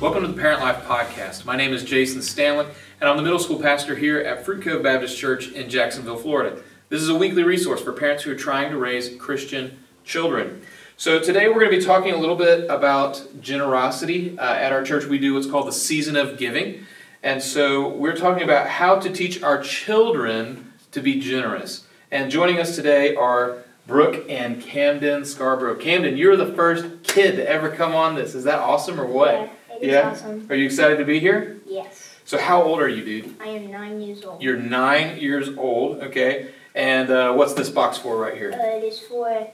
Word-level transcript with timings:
Welcome 0.00 0.22
to 0.22 0.28
the 0.28 0.40
Parent 0.40 0.62
Life 0.62 0.86
Podcast. 0.86 1.44
My 1.44 1.56
name 1.56 1.74
is 1.74 1.84
Jason 1.84 2.22
Stanley, 2.22 2.64
and 3.02 3.10
I'm 3.10 3.18
the 3.18 3.22
middle 3.22 3.38
school 3.38 3.60
pastor 3.60 3.94
here 3.94 4.18
at 4.18 4.46
Fruit 4.46 4.64
Cove 4.64 4.82
Baptist 4.82 5.18
Church 5.18 5.52
in 5.52 5.68
Jacksonville, 5.68 6.16
Florida. 6.16 6.62
This 6.88 7.02
is 7.02 7.10
a 7.10 7.14
weekly 7.14 7.42
resource 7.42 7.82
for 7.82 7.92
parents 7.92 8.22
who 8.22 8.32
are 8.32 8.34
trying 8.34 8.70
to 8.70 8.78
raise 8.78 9.14
Christian 9.16 9.78
children. 10.02 10.62
So, 10.96 11.20
today 11.20 11.48
we're 11.48 11.60
going 11.60 11.70
to 11.72 11.76
be 11.76 11.84
talking 11.84 12.14
a 12.14 12.16
little 12.16 12.34
bit 12.34 12.70
about 12.70 13.42
generosity. 13.42 14.38
Uh, 14.38 14.54
at 14.54 14.72
our 14.72 14.82
church, 14.82 15.04
we 15.04 15.18
do 15.18 15.34
what's 15.34 15.46
called 15.46 15.68
the 15.68 15.72
season 15.72 16.16
of 16.16 16.38
giving. 16.38 16.86
And 17.22 17.42
so, 17.42 17.86
we're 17.86 18.16
talking 18.16 18.42
about 18.42 18.68
how 18.68 18.98
to 18.98 19.12
teach 19.12 19.42
our 19.42 19.62
children 19.62 20.72
to 20.92 21.02
be 21.02 21.20
generous. 21.20 21.84
And 22.10 22.30
joining 22.30 22.58
us 22.58 22.74
today 22.74 23.14
are 23.16 23.64
Brooke 23.86 24.24
and 24.30 24.62
Camden 24.62 25.26
Scarborough. 25.26 25.76
Camden, 25.76 26.16
you're 26.16 26.36
the 26.36 26.54
first 26.54 27.02
kid 27.02 27.36
to 27.36 27.46
ever 27.46 27.68
come 27.68 27.94
on 27.94 28.14
this. 28.14 28.34
Is 28.34 28.44
that 28.44 28.60
awesome 28.60 28.98
or 28.98 29.04
what? 29.04 29.34
Yeah, 29.34 29.50
it 29.80 29.86
is 29.86 29.92
Yeah? 29.92 30.10
awesome. 30.10 30.46
Are 30.50 30.54
you 30.56 30.66
excited 30.66 30.98
to 30.98 31.04
be 31.04 31.18
here? 31.18 31.58
Yes. 31.66 32.08
So, 32.24 32.38
how 32.38 32.62
old 32.62 32.80
are 32.80 32.88
you, 32.88 33.04
dude? 33.04 33.34
I 33.40 33.46
am 33.48 33.70
nine 33.70 34.00
years 34.00 34.24
old. 34.24 34.42
You're 34.42 34.56
nine 34.56 35.18
years 35.18 35.56
old, 35.56 35.98
okay? 36.02 36.52
And 36.74 37.10
uh, 37.10 37.32
what's 37.32 37.54
this 37.54 37.68
box 37.70 37.98
for 37.98 38.16
right 38.16 38.36
here? 38.36 38.52
Uh, 38.52 38.76
it 38.78 38.84
is 38.84 39.00
for 39.00 39.48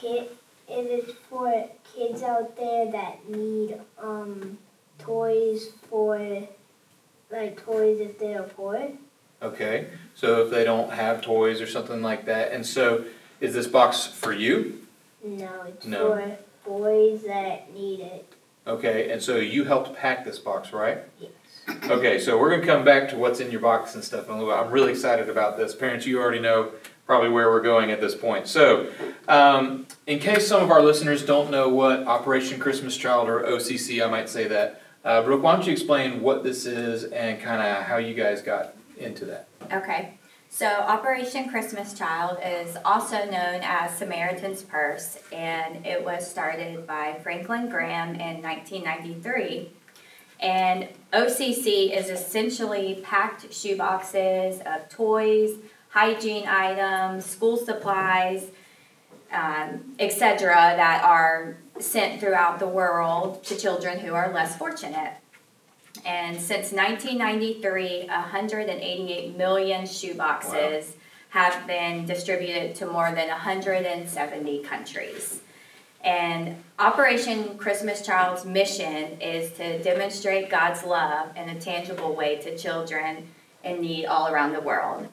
kid. 0.00 0.28
It 0.68 0.86
is 0.86 1.14
for 1.28 1.68
kids 1.94 2.22
out 2.22 2.56
there 2.56 2.90
that 2.92 3.28
need 3.28 3.80
um 3.98 4.56
toys 4.98 5.70
for 5.90 6.46
like 7.30 7.62
toys 7.64 8.00
if 8.00 8.18
they 8.18 8.34
are 8.34 8.44
poor. 8.44 8.92
Okay, 9.42 9.88
so 10.14 10.42
if 10.44 10.50
they 10.50 10.64
don't 10.64 10.90
have 10.90 11.20
toys 11.20 11.60
or 11.60 11.66
something 11.66 12.00
like 12.00 12.24
that. 12.26 12.52
And 12.52 12.64
so, 12.64 13.04
is 13.40 13.52
this 13.54 13.66
box 13.66 14.06
for 14.06 14.32
you? 14.32 14.86
No, 15.22 15.64
it's 15.66 15.84
No. 15.84 16.14
for 16.14 16.38
boys 16.70 17.24
that 17.24 17.74
need 17.74 18.00
it. 18.00 18.32
Okay, 18.66 19.10
and 19.10 19.20
so 19.22 19.36
you 19.36 19.64
helped 19.64 19.94
pack 19.94 20.24
this 20.24 20.38
box, 20.38 20.72
right? 20.72 21.02
Yes. 21.20 21.30
Okay, 21.90 22.18
so 22.18 22.38
we're 22.38 22.50
gonna 22.50 22.66
come 22.66 22.84
back 22.84 23.08
to 23.10 23.16
what's 23.16 23.40
in 23.40 23.50
your 23.50 23.60
box 23.60 23.94
and 23.94 24.02
stuff 24.02 24.26
in 24.26 24.32
a 24.32 24.38
little 24.38 24.52
bit. 24.52 24.58
I'm 24.58 24.70
really 24.72 24.92
excited 24.92 25.28
about 25.28 25.56
this. 25.56 25.74
Parents, 25.74 26.06
you 26.06 26.18
already 26.20 26.40
know 26.40 26.72
probably 27.06 27.28
where 27.28 27.50
we're 27.50 27.62
going 27.62 27.90
at 27.90 28.00
this 28.00 28.14
point. 28.14 28.46
So, 28.46 28.88
um, 29.28 29.86
in 30.06 30.18
case 30.18 30.46
some 30.48 30.62
of 30.62 30.70
our 30.70 30.82
listeners 30.82 31.24
don't 31.24 31.50
know 31.50 31.68
what 31.68 32.06
Operation 32.06 32.58
Christmas 32.58 32.96
Child 32.96 33.28
or 33.28 33.42
OCC, 33.42 34.04
I 34.04 34.08
might 34.08 34.28
say 34.28 34.48
that. 34.48 34.80
Uh, 35.04 35.22
Brooke, 35.22 35.42
why 35.42 35.54
don't 35.54 35.66
you 35.66 35.72
explain 35.72 36.22
what 36.22 36.42
this 36.42 36.64
is 36.64 37.04
and 37.04 37.38
kind 37.38 37.60
of 37.60 37.84
how 37.84 37.98
you 37.98 38.14
guys 38.14 38.40
got 38.40 38.74
into 38.96 39.26
that? 39.26 39.48
Okay, 39.70 40.18
so 40.54 40.66
Operation 40.66 41.48
Christmas 41.48 41.94
Child 41.94 42.38
is 42.40 42.76
also 42.84 43.16
known 43.24 43.60
as 43.64 43.90
Samaritan's 43.98 44.62
Purse, 44.62 45.18
and 45.32 45.84
it 45.84 46.04
was 46.04 46.30
started 46.30 46.86
by 46.86 47.18
Franklin 47.24 47.68
Graham 47.68 48.10
in 48.10 48.40
1993. 48.40 49.72
And 50.38 50.88
OCC 51.12 51.92
is 51.92 52.08
essentially 52.08 53.00
packed 53.02 53.48
shoeboxes 53.50 54.60
of 54.64 54.88
toys, 54.88 55.56
hygiene 55.88 56.46
items, 56.46 57.26
school 57.26 57.56
supplies, 57.56 58.46
um, 59.32 59.96
etc., 59.98 60.54
that 60.54 61.02
are 61.02 61.56
sent 61.80 62.20
throughout 62.20 62.60
the 62.60 62.68
world 62.68 63.42
to 63.42 63.56
children 63.56 63.98
who 63.98 64.14
are 64.14 64.32
less 64.32 64.56
fortunate. 64.56 65.14
And 66.04 66.36
since 66.36 66.72
1993, 66.72 68.06
188 68.08 69.36
million 69.36 69.82
shoeboxes 69.82 70.92
have 71.30 71.66
been 71.66 72.06
distributed 72.06 72.74
to 72.76 72.86
more 72.86 73.12
than 73.12 73.28
170 73.28 74.58
countries. 74.60 75.40
And 76.02 76.62
Operation 76.78 77.56
Christmas 77.56 78.04
Child's 78.04 78.44
mission 78.44 79.20
is 79.20 79.52
to 79.52 79.82
demonstrate 79.82 80.50
God's 80.50 80.84
love 80.84 81.34
in 81.36 81.48
a 81.48 81.58
tangible 81.58 82.14
way 82.14 82.36
to 82.36 82.56
children 82.58 83.26
in 83.64 83.80
need 83.80 84.06
all 84.06 84.28
around 84.28 84.52
the 84.52 84.60
world. 84.60 85.08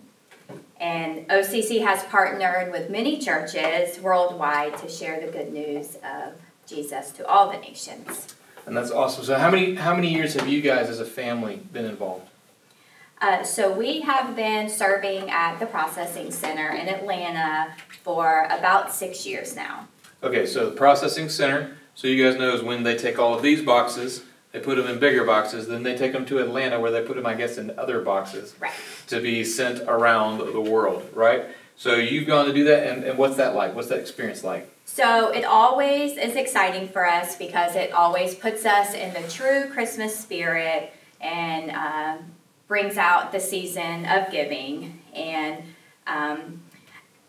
And 0.81 1.27
OCC 1.29 1.83
has 1.85 2.03
partnered 2.05 2.71
with 2.71 2.89
many 2.89 3.19
churches 3.19 3.99
worldwide 3.99 4.77
to 4.79 4.89
share 4.89 5.25
the 5.25 5.31
good 5.31 5.53
news 5.53 5.95
of 6.03 6.33
Jesus 6.67 7.11
to 7.11 7.25
all 7.25 7.51
the 7.51 7.57
nations. 7.59 8.35
And 8.65 8.77
that's 8.77 8.91
awesome. 8.91 9.23
So, 9.23 9.37
how 9.37 9.49
many 9.49 9.75
how 9.75 9.95
many 9.95 10.13
years 10.13 10.33
have 10.35 10.47
you 10.47 10.61
guys 10.61 10.89
as 10.89 10.99
a 10.99 11.05
family 11.05 11.61
been 11.71 11.85
involved? 11.85 12.27
Uh, 13.21 13.43
so 13.43 13.71
we 13.71 14.01
have 14.01 14.35
been 14.35 14.67
serving 14.67 15.29
at 15.29 15.59
the 15.59 15.65
processing 15.67 16.31
center 16.31 16.69
in 16.69 16.87
Atlanta 16.87 17.75
for 18.03 18.47
about 18.49 18.91
six 18.91 19.27
years 19.27 19.55
now. 19.55 19.87
Okay, 20.23 20.47
so 20.47 20.71
the 20.71 20.75
processing 20.75 21.29
center. 21.29 21.77
So 21.93 22.07
you 22.07 22.23
guys 22.23 22.39
know 22.39 22.55
is 22.55 22.63
when 22.63 22.81
they 22.81 22.97
take 22.97 23.19
all 23.19 23.35
of 23.35 23.43
these 23.43 23.61
boxes, 23.61 24.23
they 24.51 24.59
put 24.59 24.77
them 24.77 24.87
in 24.87 24.99
bigger 24.99 25.23
boxes, 25.23 25.67
then 25.67 25.83
they 25.83 25.95
take 25.95 26.13
them 26.13 26.25
to 26.25 26.39
Atlanta 26.39 26.79
where 26.79 26.89
they 26.89 27.03
put 27.03 27.15
them, 27.15 27.27
I 27.27 27.35
guess, 27.35 27.59
in 27.59 27.77
other 27.77 28.01
boxes. 28.01 28.55
Right. 28.59 28.73
to 29.07 29.21
be 29.21 29.43
sent 29.43 29.81
around 29.87 30.39
the 30.39 30.61
world, 30.61 31.07
right? 31.13 31.45
So 31.75 31.95
you've 31.95 32.27
gone 32.27 32.45
to 32.45 32.53
do 32.53 32.63
that, 32.65 32.87
and, 32.87 33.03
and 33.03 33.17
what's 33.17 33.37
that 33.37 33.55
like? 33.55 33.75
What's 33.75 33.89
that 33.89 33.99
experience 33.99 34.43
like? 34.43 34.69
So 34.93 35.29
it 35.29 35.45
always 35.45 36.17
is 36.17 36.35
exciting 36.35 36.89
for 36.89 37.07
us 37.07 37.37
because 37.37 37.77
it 37.77 37.93
always 37.93 38.35
puts 38.35 38.65
us 38.65 38.93
in 38.93 39.13
the 39.13 39.25
true 39.29 39.69
Christmas 39.69 40.19
spirit 40.19 40.91
and 41.21 41.71
um, 41.71 42.25
brings 42.67 42.97
out 42.97 43.31
the 43.31 43.39
season 43.39 44.05
of 44.05 44.29
giving. 44.29 44.99
And 45.15 45.63
um, 46.07 46.61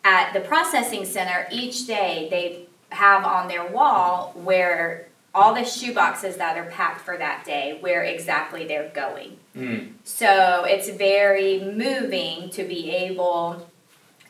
at 0.02 0.32
the 0.32 0.40
processing 0.40 1.04
center, 1.04 1.46
each 1.52 1.86
day 1.86 2.26
they 2.32 2.66
have 2.88 3.24
on 3.24 3.46
their 3.46 3.64
wall 3.64 4.32
where 4.34 5.06
all 5.32 5.54
the 5.54 5.64
shoe 5.64 5.94
boxes 5.94 6.38
that 6.38 6.58
are 6.58 6.68
packed 6.68 7.02
for 7.02 7.16
that 7.16 7.44
day, 7.44 7.78
where 7.80 8.02
exactly 8.02 8.66
they're 8.66 8.90
going. 8.92 9.36
Mm. 9.56 9.92
So 10.02 10.64
it's 10.64 10.88
very 10.88 11.60
moving 11.60 12.50
to 12.50 12.64
be 12.64 12.90
able 12.90 13.70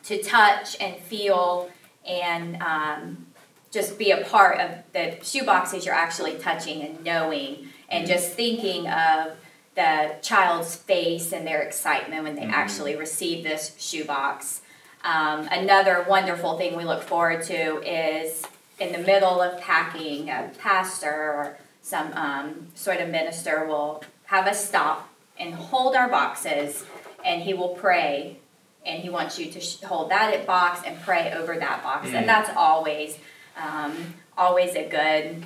to 0.05 0.23
touch 0.23 0.77
and 0.83 0.97
feel 0.99 1.71
and 2.07 2.63
um, 2.63 3.27
just 3.71 3.99
be 3.99 4.11
a 4.11 4.25
part 4.25 4.61
of 4.61 4.71
the 4.93 5.17
shoe 5.23 5.45
boxes 5.45 5.85
you're 5.87 5.95
actually 5.95 6.35
touching 6.39 6.83
and 6.83 7.03
knowing 7.05 7.69
and 7.89 8.07
just 8.07 8.33
thinking 8.33 8.87
of 8.89 9.33
the 9.75 10.15
child's 10.23 10.77
face 10.77 11.33
and 11.33 11.47
their 11.47 11.63
excitement 11.63 12.25
when 12.25 12.35
they 12.37 12.43
Mhm. 12.43 12.53
actually 12.53 12.95
receive 12.97 13.43
this 13.43 13.75
shoebox. 13.79 14.61
Um, 15.05 15.49
another 15.51 16.05
wonderful 16.09 16.59
thing 16.59 16.77
we 16.77 16.85
look 16.85 17.03
forward 17.03 17.43
to 17.45 17.81
is 17.83 18.45
in 18.79 18.93
the 18.93 18.99
middle 18.99 19.41
of 19.41 19.59
packing, 19.61 20.29
a 20.29 20.51
pastor 20.59 21.11
or 21.11 21.57
some 21.83 22.13
um, 22.15 22.69
sort 22.75 22.99
of 22.99 23.09
minister 23.09 23.65
will 23.65 24.05
have 24.27 24.47
us 24.47 24.67
stop 24.69 25.09
and 25.39 25.55
hold 25.55 25.97
our 25.97 26.09
boxes, 26.09 26.85
and 27.25 27.43
he 27.43 27.55
will 27.55 27.71
pray, 27.71 28.37
and 28.85 29.03
he 29.03 29.09
wants 29.11 29.39
you 29.39 29.51
to 29.53 29.61
sh- 29.61 29.81
hold 29.83 30.11
that 30.11 30.47
box 30.47 30.81
and 30.87 31.01
pray 31.03 31.33
over 31.37 31.57
that 31.57 31.83
box, 31.83 32.09
Mm. 32.09 32.15
and 32.15 32.29
that's 32.29 32.51
always, 32.57 33.17
um, 33.57 34.15
always 34.37 34.75
a 34.75 34.89
good, 34.89 35.45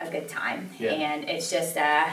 a 0.00 0.10
good 0.10 0.28
time, 0.28 0.70
Yeah. 0.78 0.92
and 0.92 1.28
it's 1.28 1.50
just 1.50 1.76
uh, 1.76 2.06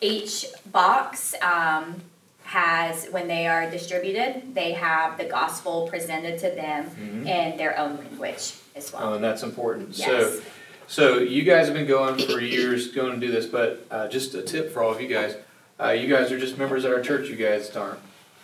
each 0.00 0.46
box 0.70 1.34
um, 1.42 2.00
has 2.44 3.06
when 3.06 3.26
they 3.26 3.46
are 3.46 3.70
distributed, 3.70 4.54
they 4.54 4.72
have 4.72 5.16
the 5.18 5.24
gospel 5.24 5.88
presented 5.88 6.38
to 6.40 6.50
them 6.50 6.90
Mhm. 6.90 7.26
in 7.26 7.56
their 7.56 7.78
own 7.78 7.96
language 7.96 8.52
as 8.76 8.92
well. 8.92 9.02
Oh, 9.10 9.14
and 9.14 9.24
that's 9.24 9.42
important. 9.42 9.96
Yes. 9.96 10.06
So, 10.06 10.42
so 10.86 11.18
you 11.18 11.42
guys 11.42 11.66
have 11.66 11.74
been 11.74 11.86
going 11.86 12.18
for 12.18 12.40
years, 12.40 12.88
going 12.88 13.18
to 13.18 13.26
do 13.26 13.32
this, 13.32 13.46
but 13.46 13.84
uh, 13.90 14.08
just 14.08 14.34
a 14.34 14.42
tip 14.42 14.72
for 14.72 14.82
all 14.82 14.90
of 14.92 15.00
you 15.00 15.08
guys: 15.08 15.36
uh, 15.80 15.90
you 15.90 16.06
guys 16.14 16.30
are 16.30 16.38
just 16.38 16.58
members 16.58 16.84
at 16.84 16.92
our 16.92 17.00
church. 17.00 17.28
You 17.28 17.36
guys 17.36 17.74
aren't 17.74 17.98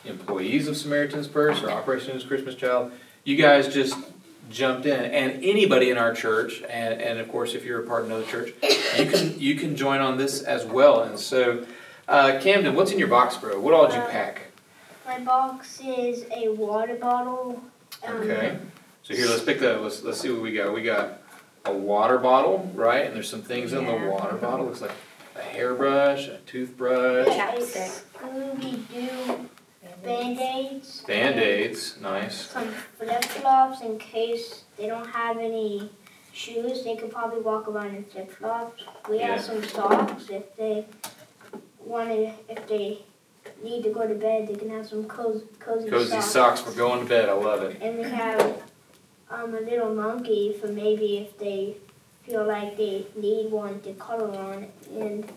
employees 0.04 0.68
of 0.68 0.76
Samaritan's 0.76 1.28
Purse 1.28 1.62
or 1.62 1.70
Operation 1.70 2.20
Christmas 2.26 2.54
Child. 2.54 2.92
You 3.24 3.36
guys 3.36 3.72
just 3.72 3.96
jumped 4.50 4.86
in, 4.86 5.04
and 5.04 5.44
anybody 5.44 5.90
in 5.90 5.98
our 5.98 6.12
church, 6.14 6.62
and, 6.68 7.00
and 7.00 7.18
of 7.20 7.28
course, 7.30 7.54
if 7.54 7.64
you're 7.64 7.82
a 7.82 7.86
part 7.86 8.02
of 8.02 8.06
another 8.06 8.24
church, 8.24 8.52
you 8.98 9.06
can 9.06 9.38
you 9.38 9.54
can 9.54 9.76
join 9.76 10.00
on 10.00 10.16
this 10.18 10.42
as 10.42 10.64
well. 10.64 11.02
And 11.02 11.18
so, 11.18 11.64
uh, 12.08 12.38
Camden, 12.40 12.74
what's 12.74 12.90
in 12.92 12.98
your 12.98 13.08
box, 13.08 13.36
bro? 13.36 13.60
What 13.60 13.74
all 13.74 13.86
did 13.86 13.94
you 13.96 14.00
Uh, 14.02 14.08
pack? 14.10 14.42
My 15.06 15.18
box 15.20 15.80
is 15.86 16.24
a 16.34 16.48
water 16.50 16.94
bottle. 16.94 17.62
Um, 18.06 18.16
Okay. 18.22 18.58
So 19.02 19.14
here, 19.16 19.26
let's 19.26 19.42
pick 19.42 19.58
that. 19.60 19.82
Let's 19.82 20.02
let's 20.02 20.20
see 20.20 20.30
what 20.30 20.40
we 20.42 20.52
got. 20.52 20.72
We 20.72 20.82
got 20.82 21.20
a 21.64 21.72
water 21.72 22.18
bottle, 22.18 22.70
right? 22.74 23.04
And 23.06 23.14
there's 23.14 23.28
some 23.28 23.42
things 23.42 23.72
in 23.72 23.84
the 23.86 23.92
water 23.92 24.36
bottle. 24.36 24.66
Looks 24.66 24.80
like 24.82 24.92
a 25.36 25.42
hairbrush, 25.42 26.28
a 26.28 26.38
toothbrush, 26.46 27.26
Yeah. 27.26 27.52
A 27.52 27.58
Chapstick. 27.58 28.02
Scooby 28.14 28.82
Doo 28.92 29.48
band 30.02 30.38
aids. 30.38 31.02
band-aids. 31.06 31.96
Nice. 32.00 32.46
Some 32.50 32.68
flip 32.98 33.24
flops 33.24 33.80
in 33.82 33.98
case 33.98 34.64
they 34.76 34.86
don't 34.86 35.06
have 35.08 35.38
any 35.38 35.90
shoes. 36.32 36.84
They 36.84 36.96
could 36.96 37.10
probably 37.10 37.40
walk 37.40 37.68
around 37.68 37.94
in 37.96 38.04
flip 38.04 38.30
flops. 38.30 38.82
We 39.08 39.18
Yeah. 39.18 39.32
have 39.36 39.40
some 39.42 39.62
socks 39.64 40.28
if 40.30 40.54
they 40.56 40.86
wanted, 41.84 42.32
if 42.48 42.66
they 42.68 43.04
need 43.62 43.82
to 43.84 43.90
go 43.90 44.06
to 44.06 44.14
bed, 44.14 44.48
they 44.48 44.54
can 44.54 44.70
have 44.70 44.86
some 44.86 45.04
cozy, 45.04 45.44
cozy, 45.58 45.88
Cozy 45.90 46.10
socks. 46.10 46.26
socks 46.26 46.60
for 46.60 46.72
going 46.72 47.00
to 47.00 47.06
bed. 47.06 47.28
I 47.28 47.32
love 47.32 47.62
it. 47.62 47.80
And 47.80 47.98
we 47.98 48.04
have 48.04 48.62
um, 49.30 49.54
a 49.54 49.60
little 49.60 49.94
monkey 49.94 50.52
for 50.60 50.68
maybe 50.68 51.18
if 51.18 51.38
they 51.38 51.76
feel 52.26 52.44
like 52.46 52.76
they 52.76 53.06
need 53.16 53.50
one 53.50 53.80
to 53.80 53.92
color 53.94 54.30
on, 54.36 54.66
and 54.92 55.30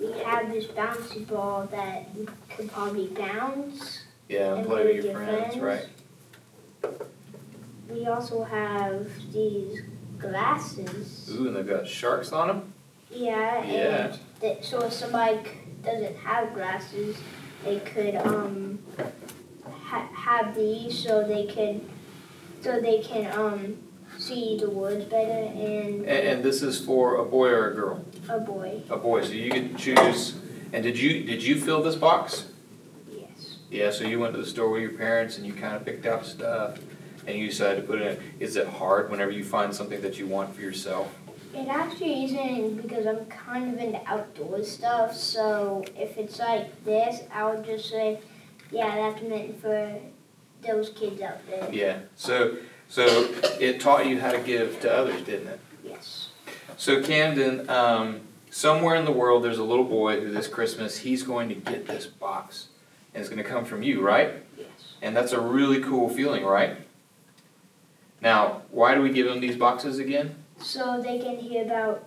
we 0.00 0.12
have 0.22 0.50
this 0.50 0.66
bouncy 0.66 1.26
ball 1.26 1.66
that 1.70 2.08
you 2.16 2.26
could 2.56 2.70
probably 2.72 3.06
bounce. 3.08 4.02
Yeah, 4.28 4.54
and 4.54 4.66
play 4.66 4.96
with 4.96 5.04
your 5.04 5.14
friends, 5.14 5.56
friends. 5.56 5.58
right? 6.82 6.96
We 7.90 8.06
also 8.06 8.42
have 8.44 9.06
these 9.32 9.82
glasses. 10.18 11.30
Ooh, 11.34 11.46
and 11.48 11.56
they've 11.56 11.66
got 11.66 11.86
sharks 11.86 12.32
on 12.32 12.48
them. 12.48 12.72
Yeah, 13.10 13.62
Yeah. 13.64 14.04
and 14.06 14.18
that, 14.40 14.64
so 14.64 14.80
if 14.86 14.92
somebody 14.92 15.40
doesn't 15.84 16.16
have 16.18 16.54
glasses, 16.54 17.16
they 17.64 17.80
could 17.80 18.16
um 18.16 18.78
ha- 19.70 20.08
have 20.14 20.54
these 20.54 20.98
so 20.98 21.22
they 21.26 21.44
can 21.46 21.86
so 22.62 22.80
they 22.80 23.00
can 23.00 23.30
um 23.38 23.76
see 24.18 24.58
the 24.58 24.70
words 24.70 25.04
better 25.06 25.30
and, 25.30 26.00
And, 26.00 26.08
and 26.08 26.42
this 26.42 26.62
is 26.62 26.84
for 26.84 27.16
a 27.16 27.24
boy 27.24 27.48
or 27.48 27.70
a 27.70 27.74
girl? 27.74 28.04
a 28.28 28.38
boy. 28.38 28.82
A 28.90 28.96
boy. 28.96 29.24
So 29.24 29.32
you 29.32 29.50
can 29.50 29.76
choose. 29.76 30.36
And 30.72 30.82
did 30.82 30.98
you 30.98 31.24
did 31.24 31.42
you 31.42 31.60
fill 31.60 31.82
this 31.82 31.96
box? 31.96 32.46
Yes. 33.10 33.58
Yeah. 33.70 33.90
So 33.90 34.04
you 34.04 34.18
went 34.20 34.34
to 34.34 34.40
the 34.40 34.46
store 34.46 34.70
with 34.70 34.82
your 34.82 34.92
parents 34.92 35.36
and 35.36 35.46
you 35.46 35.52
kind 35.52 35.74
of 35.76 35.84
picked 35.84 36.06
out 36.06 36.24
stuff, 36.24 36.78
and 37.26 37.36
you 37.36 37.48
decided 37.48 37.82
to 37.82 37.86
put 37.86 38.00
it 38.00 38.18
in. 38.18 38.40
Is 38.40 38.56
it 38.56 38.66
hard 38.66 39.10
whenever 39.10 39.30
you 39.30 39.44
find 39.44 39.74
something 39.74 40.00
that 40.02 40.18
you 40.18 40.26
want 40.26 40.54
for 40.54 40.62
yourself? 40.62 41.14
It 41.54 41.68
actually 41.68 42.24
isn't 42.24 42.80
because 42.80 43.06
I'm 43.06 43.26
kind 43.26 43.74
of 43.74 43.78
into 43.78 44.00
outdoor 44.10 44.62
stuff. 44.64 45.14
So 45.14 45.84
if 45.94 46.16
it's 46.16 46.38
like 46.38 46.82
this, 46.84 47.20
I 47.30 47.44
would 47.50 47.64
just 47.66 47.90
say, 47.90 48.20
yeah, 48.70 48.96
that's 49.10 49.22
meant 49.22 49.60
for 49.60 50.00
those 50.66 50.88
kids 50.90 51.20
out 51.20 51.46
there. 51.50 51.68
Yeah. 51.70 51.98
So 52.16 52.56
so 52.92 53.26
it 53.58 53.80
taught 53.80 54.04
you 54.04 54.20
how 54.20 54.32
to 54.32 54.38
give 54.38 54.78
to 54.80 54.94
others, 54.94 55.22
didn't 55.22 55.48
it? 55.48 55.60
Yes. 55.82 56.28
So 56.76 57.02
Camden, 57.02 57.66
um, 57.70 58.20
somewhere 58.50 58.96
in 58.96 59.06
the 59.06 59.12
world, 59.12 59.42
there's 59.42 59.56
a 59.56 59.64
little 59.64 59.86
boy 59.86 60.20
who 60.20 60.30
this 60.30 60.46
Christmas 60.46 60.98
he's 60.98 61.22
going 61.22 61.48
to 61.48 61.54
get 61.54 61.86
this 61.86 62.04
box, 62.04 62.68
and 63.14 63.22
it's 63.22 63.30
going 63.30 63.42
to 63.42 63.48
come 63.48 63.64
from 63.64 63.82
you, 63.82 64.02
right? 64.02 64.34
Yes. 64.58 64.68
And 65.00 65.16
that's 65.16 65.32
a 65.32 65.40
really 65.40 65.80
cool 65.80 66.10
feeling, 66.10 66.44
right? 66.44 66.76
Now, 68.20 68.60
why 68.70 68.94
do 68.94 69.00
we 69.00 69.10
give 69.10 69.26
them 69.26 69.40
these 69.40 69.56
boxes 69.56 69.98
again? 69.98 70.34
So 70.58 71.00
they 71.00 71.18
can 71.18 71.38
hear 71.38 71.64
about 71.64 72.04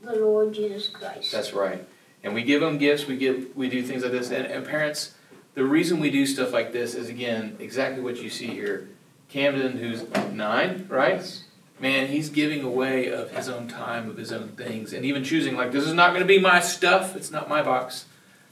the 0.00 0.14
Lord 0.16 0.54
Jesus 0.54 0.88
Christ. 0.88 1.30
That's 1.30 1.52
right. 1.52 1.86
And 2.24 2.32
we 2.32 2.42
give 2.42 2.62
them 2.62 2.78
gifts. 2.78 3.06
We 3.06 3.18
give 3.18 3.54
we 3.54 3.68
do 3.68 3.82
things 3.82 4.02
like 4.02 4.12
this. 4.12 4.30
And, 4.30 4.46
and 4.46 4.64
parents, 4.64 5.14
the 5.52 5.64
reason 5.64 6.00
we 6.00 6.10
do 6.10 6.24
stuff 6.24 6.54
like 6.54 6.72
this 6.72 6.94
is 6.94 7.10
again 7.10 7.58
exactly 7.60 8.02
what 8.02 8.16
you 8.16 8.30
see 8.30 8.46
here. 8.46 8.88
Camden, 9.32 9.78
who's 9.78 10.04
nine, 10.30 10.84
right? 10.90 11.42
Man, 11.80 12.08
he's 12.08 12.28
giving 12.28 12.62
away 12.62 13.10
of 13.10 13.30
his 13.30 13.48
own 13.48 13.66
time, 13.66 14.10
of 14.10 14.18
his 14.18 14.30
own 14.30 14.48
things, 14.48 14.92
and 14.92 15.06
even 15.06 15.24
choosing 15.24 15.56
like 15.56 15.72
this 15.72 15.86
is 15.86 15.94
not 15.94 16.10
going 16.10 16.20
to 16.20 16.26
be 16.26 16.38
my 16.38 16.60
stuff. 16.60 17.16
It's 17.16 17.30
not 17.30 17.48
my 17.48 17.62
box, 17.62 18.04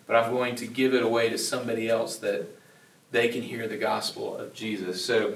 but 0.06 0.16
I'm 0.16 0.32
going 0.32 0.54
to 0.56 0.66
give 0.66 0.94
it 0.94 1.02
away 1.02 1.28
to 1.28 1.36
somebody 1.36 1.90
else 1.90 2.16
that 2.16 2.46
they 3.10 3.28
can 3.28 3.42
hear 3.42 3.68
the 3.68 3.76
gospel 3.76 4.34
of 4.34 4.54
Jesus. 4.54 5.04
So 5.04 5.34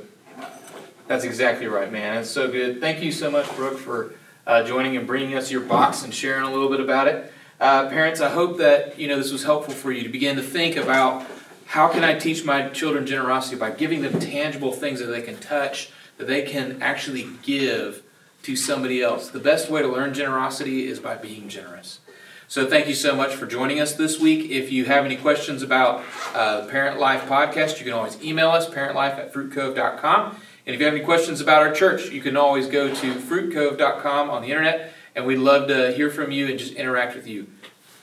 that's 1.08 1.24
exactly 1.24 1.66
right, 1.66 1.92
man. 1.92 2.16
It's 2.16 2.30
so 2.30 2.50
good. 2.50 2.80
Thank 2.80 3.02
you 3.02 3.12
so 3.12 3.30
much, 3.30 3.54
Brooke, 3.54 3.78
for 3.78 4.14
uh, 4.46 4.64
joining 4.64 4.96
and 4.96 5.06
bringing 5.06 5.36
us 5.36 5.50
your 5.50 5.60
box 5.60 6.04
and 6.04 6.14
sharing 6.14 6.44
a 6.44 6.50
little 6.50 6.70
bit 6.70 6.80
about 6.80 7.06
it. 7.06 7.30
Uh, 7.60 7.90
parents, 7.90 8.22
I 8.22 8.30
hope 8.30 8.56
that 8.58 8.98
you 8.98 9.08
know 9.08 9.18
this 9.18 9.30
was 9.30 9.44
helpful 9.44 9.74
for 9.74 9.92
you 9.92 10.04
to 10.04 10.08
begin 10.08 10.36
to 10.36 10.42
think 10.42 10.76
about 10.76 11.26
how 11.66 11.88
can 11.88 12.04
I 12.04 12.18
teach 12.18 12.44
my 12.44 12.68
children 12.68 13.06
generosity 13.06 13.56
by 13.56 13.70
giving 13.70 14.02
them 14.02 14.20
tangible 14.20 14.72
things 14.72 15.00
that 15.00 15.06
they 15.06 15.22
can 15.22 15.38
touch, 15.38 15.90
that 16.18 16.26
they 16.26 16.42
can 16.42 16.80
actually 16.82 17.28
give 17.42 18.02
to 18.42 18.54
somebody 18.54 19.02
else. 19.02 19.30
The 19.30 19.38
best 19.38 19.70
way 19.70 19.82
to 19.82 19.88
learn 19.88 20.14
generosity 20.14 20.86
is 20.86 21.00
by 21.00 21.16
being 21.16 21.48
generous. 21.48 22.00
So 22.46 22.66
thank 22.66 22.86
you 22.86 22.94
so 22.94 23.16
much 23.16 23.34
for 23.34 23.46
joining 23.46 23.80
us 23.80 23.94
this 23.94 24.20
week. 24.20 24.50
If 24.50 24.70
you 24.70 24.84
have 24.84 25.04
any 25.04 25.16
questions 25.16 25.62
about 25.62 26.04
uh, 26.34 26.66
Parent 26.66 27.00
Life 27.00 27.22
podcast, 27.22 27.78
you 27.78 27.84
can 27.84 27.94
always 27.94 28.22
email 28.22 28.50
us, 28.50 28.68
parentlife 28.68 29.18
at 29.18 29.32
fruitcove.com. 29.32 30.36
And 30.66 30.74
if 30.74 30.80
you 30.80 30.86
have 30.86 30.94
any 30.94 31.04
questions 31.04 31.40
about 31.40 31.62
our 31.62 31.72
church, 31.72 32.10
you 32.10 32.20
can 32.20 32.36
always 32.36 32.68
go 32.68 32.94
to 32.94 33.14
fruitcove.com 33.14 34.30
on 34.30 34.42
the 34.42 34.48
internet, 34.48 34.92
and 35.16 35.26
we'd 35.26 35.38
love 35.38 35.68
to 35.68 35.92
hear 35.92 36.10
from 36.10 36.30
you 36.30 36.46
and 36.46 36.58
just 36.58 36.74
interact 36.74 37.14
with 37.14 37.26
you. 37.26 37.48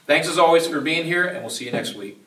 Thanks 0.05 0.27
as 0.27 0.37
always 0.37 0.67
for 0.67 0.81
being 0.81 1.05
here, 1.05 1.25
and 1.25 1.41
we'll 1.41 1.49
see 1.49 1.65
you 1.65 1.71
next 1.71 1.95
week. 1.95 2.20